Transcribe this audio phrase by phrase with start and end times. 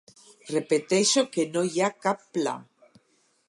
[0.51, 2.59] Repeteixo que no hi ha cap pla.